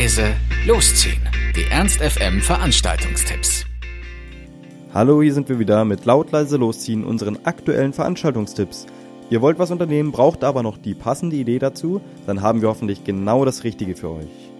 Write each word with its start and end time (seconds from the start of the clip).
leise, 0.00 0.34
losziehen. 0.66 1.20
Die 1.54 1.70
Ernst 1.70 2.00
FM 2.00 2.40
Veranstaltungstipps. 2.40 3.66
Hallo, 4.94 5.20
hier 5.20 5.34
sind 5.34 5.50
wir 5.50 5.58
wieder 5.58 5.84
mit 5.84 6.06
laut 6.06 6.32
leise 6.32 6.56
losziehen 6.56 7.04
unseren 7.04 7.38
aktuellen 7.44 7.92
Veranstaltungstipps. 7.92 8.86
Ihr 9.28 9.42
wollt 9.42 9.58
was 9.58 9.70
unternehmen, 9.70 10.10
braucht 10.10 10.42
aber 10.42 10.62
noch 10.62 10.78
die 10.78 10.94
passende 10.94 11.36
Idee 11.36 11.58
dazu, 11.58 12.00
dann 12.26 12.40
haben 12.40 12.62
wir 12.62 12.70
hoffentlich 12.70 13.04
genau 13.04 13.44
das 13.44 13.62
Richtige 13.62 13.94
für 13.94 14.08
euch. 14.08 14.50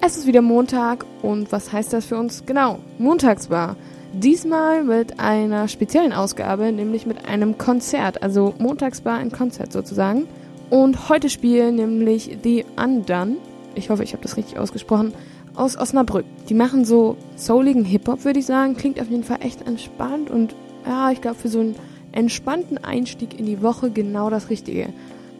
Es 0.00 0.16
ist 0.16 0.26
wieder 0.26 0.40
Montag 0.40 1.04
und 1.20 1.52
was 1.52 1.70
heißt 1.70 1.92
das 1.92 2.06
für 2.06 2.16
uns? 2.16 2.44
Genau, 2.46 2.78
Montagsbar. 2.96 3.76
Diesmal 4.14 4.84
mit 4.84 5.20
einer 5.20 5.68
speziellen 5.68 6.14
Ausgabe, 6.14 6.72
nämlich 6.72 7.04
mit 7.04 7.26
einem 7.26 7.58
Konzert, 7.58 8.22
also 8.22 8.54
Montagsbar 8.58 9.18
ein 9.18 9.32
Konzert 9.32 9.70
sozusagen. 9.70 10.26
Und 10.70 11.10
heute 11.10 11.28
spielen 11.28 11.74
nämlich 11.74 12.38
The 12.42 12.64
Undone, 12.82 13.36
ich 13.74 13.90
hoffe, 13.90 14.02
ich 14.02 14.12
habe 14.12 14.22
das 14.22 14.36
richtig 14.36 14.58
ausgesprochen, 14.58 15.12
aus 15.54 15.76
Osnabrück. 15.76 16.24
Die 16.48 16.54
machen 16.54 16.84
so 16.84 17.16
souligen 17.36 17.84
Hip-Hop, 17.84 18.24
würde 18.24 18.38
ich 18.38 18.46
sagen. 18.46 18.76
Klingt 18.76 19.00
auf 19.00 19.10
jeden 19.10 19.24
Fall 19.24 19.38
echt 19.42 19.66
entspannt 19.66 20.30
und 20.30 20.54
ja, 20.86 21.10
ich 21.10 21.20
glaube, 21.20 21.36
für 21.36 21.48
so 21.48 21.60
einen 21.60 21.76
entspannten 22.12 22.78
Einstieg 22.82 23.38
in 23.38 23.46
die 23.46 23.62
Woche 23.62 23.90
genau 23.90 24.30
das 24.30 24.50
Richtige. 24.50 24.88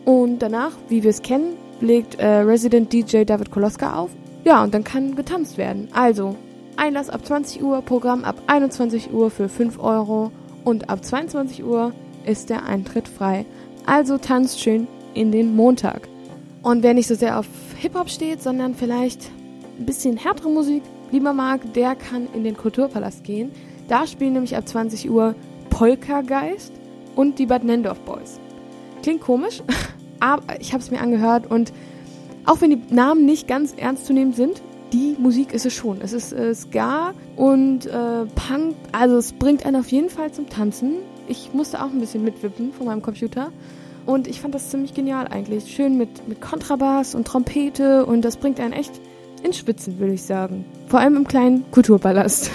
Und 0.04 0.40
danach, 0.40 0.72
wie 0.88 1.02
wir 1.02 1.10
es 1.10 1.22
kennen, 1.22 1.54
legt 1.80 2.16
äh, 2.16 2.26
Resident 2.26 2.92
DJ 2.92 3.24
David 3.24 3.50
Koloska 3.50 3.96
auf. 3.96 4.10
Ja, 4.44 4.62
und 4.62 4.74
dann 4.74 4.84
kann 4.84 5.14
getanzt 5.14 5.58
werden. 5.58 5.88
Also, 5.92 6.36
Einlass 6.76 7.10
ab 7.10 7.24
20 7.24 7.62
Uhr, 7.62 7.82
Programm 7.82 8.24
ab 8.24 8.36
21 8.46 9.12
Uhr 9.12 9.30
für 9.30 9.48
5 9.48 9.78
Euro 9.78 10.32
und 10.64 10.90
ab 10.90 11.04
22 11.04 11.64
Uhr 11.64 11.92
ist 12.26 12.50
der 12.50 12.64
Eintritt 12.64 13.08
frei. 13.08 13.44
Also 13.86 14.18
tanzt 14.18 14.60
schön 14.60 14.86
in 15.14 15.32
den 15.32 15.54
Montag. 15.54 16.08
Und 16.62 16.82
wer 16.82 16.94
nicht 16.94 17.08
so 17.08 17.14
sehr 17.14 17.38
auf 17.38 17.46
Hip-Hop 17.82 18.08
steht, 18.08 18.40
sondern 18.40 18.76
vielleicht 18.76 19.28
ein 19.76 19.86
bisschen 19.86 20.16
härtere 20.16 20.48
Musik 20.48 20.84
lieber 21.10 21.32
mag, 21.32 21.74
der 21.74 21.96
kann 21.96 22.28
in 22.32 22.44
den 22.44 22.56
Kulturpalast 22.56 23.24
gehen. 23.24 23.50
Da 23.88 24.06
spielen 24.06 24.34
nämlich 24.34 24.56
ab 24.56 24.68
20 24.68 25.10
Uhr 25.10 25.34
Polka-Geist 25.68 26.72
und 27.16 27.40
die 27.40 27.46
Bad 27.46 27.64
Nendorf 27.64 27.98
Boys. 28.02 28.38
Klingt 29.02 29.20
komisch, 29.20 29.64
aber 30.20 30.60
ich 30.60 30.72
habe 30.72 30.80
es 30.80 30.92
mir 30.92 31.00
angehört 31.00 31.50
und 31.50 31.72
auch 32.44 32.60
wenn 32.60 32.70
die 32.70 32.94
Namen 32.94 33.26
nicht 33.26 33.48
ganz 33.48 33.74
ernst 33.76 34.06
zu 34.06 34.12
nehmen 34.12 34.32
sind, 34.32 34.62
die 34.92 35.16
Musik 35.18 35.52
ist 35.52 35.66
es 35.66 35.74
schon. 35.74 36.00
Es 36.00 36.12
ist 36.12 36.32
äh, 36.32 36.54
Ska 36.54 37.14
und 37.34 37.86
äh, 37.86 38.26
Punk, 38.26 38.76
also 38.92 39.16
es 39.16 39.32
bringt 39.32 39.66
einen 39.66 39.80
auf 39.80 39.90
jeden 39.90 40.08
Fall 40.08 40.30
zum 40.30 40.48
Tanzen. 40.48 40.98
Ich 41.26 41.52
musste 41.52 41.82
auch 41.82 41.90
ein 41.90 41.98
bisschen 41.98 42.22
mitwippen 42.22 42.72
von 42.72 42.86
meinem 42.86 43.02
Computer. 43.02 43.50
Und 44.06 44.26
ich 44.26 44.40
fand 44.40 44.54
das 44.54 44.70
ziemlich 44.70 44.94
genial 44.94 45.28
eigentlich. 45.28 45.72
Schön 45.72 45.96
mit, 45.96 46.28
mit 46.28 46.40
Kontrabass 46.40 47.14
und 47.14 47.26
Trompete 47.26 48.04
und 48.04 48.22
das 48.24 48.36
bringt 48.36 48.58
einen 48.60 48.72
echt 48.72 48.92
ins 49.42 49.58
Schwitzen, 49.58 49.98
würde 49.98 50.14
ich 50.14 50.22
sagen. 50.22 50.64
Vor 50.88 51.00
allem 51.00 51.16
im 51.16 51.26
kleinen 51.26 51.70
Kulturpalast. 51.70 52.50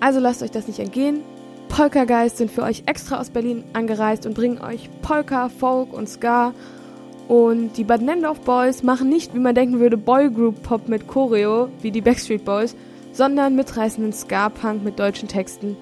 Also 0.00 0.20
lasst 0.20 0.42
euch 0.42 0.50
das 0.50 0.66
nicht 0.66 0.80
entgehen. 0.80 1.20
Polka-Geist 1.68 2.36
sind 2.36 2.50
für 2.50 2.62
euch 2.62 2.82
extra 2.86 3.18
aus 3.18 3.30
Berlin 3.30 3.64
angereist 3.72 4.26
und 4.26 4.34
bringen 4.34 4.60
euch 4.60 4.90
Polka, 5.02 5.48
Folk 5.48 5.92
und 5.92 6.08
Ska. 6.08 6.52
Und 7.26 7.76
die 7.78 7.84
Bad 7.84 8.02
Nendorf 8.02 8.40
Boys 8.40 8.82
machen 8.82 9.08
nicht, 9.08 9.34
wie 9.34 9.38
man 9.38 9.54
denken 9.54 9.80
würde, 9.80 9.96
Boygroup-Pop 9.96 10.88
mit 10.88 11.08
Choreo, 11.08 11.68
wie 11.80 11.90
die 11.90 12.02
Backstreet 12.02 12.44
Boys, 12.44 12.76
sondern 13.12 13.56
mitreißenden 13.56 14.12
Ska-Punk 14.12 14.84
mit 14.84 14.98
deutschen 14.98 15.28
Texten. 15.28 15.76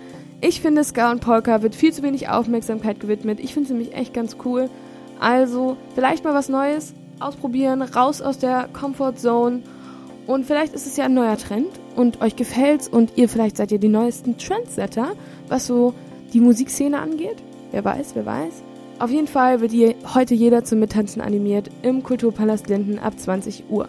Ich 0.44 0.60
finde, 0.60 0.82
Ska 0.82 1.12
und 1.12 1.20
Polka 1.20 1.62
wird 1.62 1.76
viel 1.76 1.92
zu 1.92 2.02
wenig 2.02 2.28
Aufmerksamkeit 2.28 2.98
gewidmet. 2.98 3.38
Ich 3.38 3.54
finde 3.54 3.68
es 3.68 3.70
nämlich 3.70 3.94
echt 3.94 4.12
ganz 4.12 4.36
cool. 4.44 4.68
Also, 5.20 5.76
vielleicht 5.94 6.24
mal 6.24 6.34
was 6.34 6.48
Neues 6.48 6.94
ausprobieren, 7.20 7.80
raus 7.80 8.20
aus 8.20 8.38
der 8.38 8.68
Comfort 8.72 9.14
Zone. 9.18 9.62
Und 10.26 10.44
vielleicht 10.44 10.74
ist 10.74 10.88
es 10.88 10.96
ja 10.96 11.04
ein 11.04 11.14
neuer 11.14 11.36
Trend 11.36 11.68
und 11.94 12.20
euch 12.20 12.34
gefällt's 12.34 12.88
und 12.88 13.12
ihr 13.14 13.28
vielleicht 13.28 13.56
seid 13.56 13.70
ihr 13.70 13.78
die 13.78 13.88
neuesten 13.88 14.36
Trendsetter, 14.36 15.12
was 15.46 15.68
so 15.68 15.94
die 16.32 16.40
Musikszene 16.40 16.98
angeht. 16.98 17.36
Wer 17.70 17.84
weiß, 17.84 18.16
wer 18.16 18.26
weiß. 18.26 18.64
Auf 18.98 19.10
jeden 19.10 19.28
Fall 19.28 19.60
wird 19.60 19.72
ihr 19.72 19.94
heute 20.12 20.34
jeder 20.34 20.64
zum 20.64 20.80
Mittanzen 20.80 21.22
animiert 21.22 21.70
im 21.82 22.02
Kulturpalast 22.02 22.68
Linden 22.68 22.98
ab 22.98 23.16
20 23.16 23.70
Uhr. 23.70 23.88